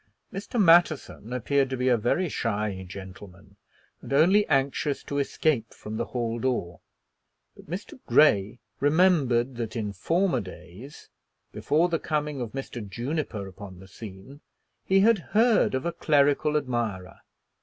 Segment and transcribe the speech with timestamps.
[0.33, 0.59] Mr.
[0.59, 3.55] Matterson appeared to be a very shy gentleman,
[4.01, 6.79] and only anxious to escape from the hall door.
[7.55, 7.99] But Mr.
[8.07, 11.09] Grey remembered that in former days,
[11.51, 12.83] before the coming of Mr.
[12.89, 14.41] Juniper upon the scene,
[14.85, 17.19] he had heard of a clerical admirer.